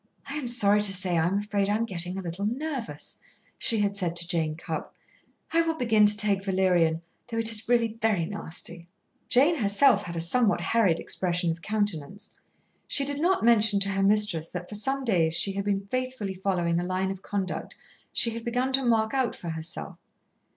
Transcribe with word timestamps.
"I 0.25 0.33
am 0.33 0.47
sorry 0.47 0.81
to 0.81 0.93
say 0.93 1.15
I 1.19 1.27
am 1.27 1.37
afraid 1.37 1.69
I 1.69 1.75
am 1.75 1.85
getting 1.85 2.17
a 2.17 2.23
little 2.23 2.47
nervous," 2.47 3.19
she 3.59 3.81
had 3.81 3.95
said 3.95 4.15
to 4.15 4.27
Jane 4.27 4.55
Cupp. 4.55 4.95
"I 5.51 5.61
will 5.61 5.75
begin 5.75 6.07
to 6.07 6.17
take 6.17 6.43
valerian, 6.43 7.03
though 7.27 7.37
it 7.37 7.51
is 7.51 7.69
really 7.69 7.99
very 8.01 8.25
nasty." 8.25 8.87
Jane 9.29 9.57
herself 9.57 10.01
had 10.01 10.15
a 10.15 10.19
somewhat 10.19 10.59
harried 10.59 10.99
expression 10.99 11.51
of 11.51 11.61
countenance. 11.61 12.33
She 12.87 13.05
did 13.05 13.21
not 13.21 13.45
mention 13.45 13.79
to 13.81 13.89
her 13.89 14.01
mistress 14.01 14.49
that 14.49 14.67
for 14.67 14.73
some 14.73 15.03
days 15.05 15.35
she 15.35 15.51
had 15.51 15.65
been 15.65 15.85
faithfully 15.85 16.33
following 16.33 16.79
a 16.79 16.83
line 16.83 17.11
of 17.11 17.21
conduct 17.21 17.75
she 18.11 18.31
had 18.31 18.43
begun 18.43 18.73
to 18.73 18.83
mark 18.83 19.13
out 19.13 19.35
for 19.35 19.49
herself. 19.49 19.99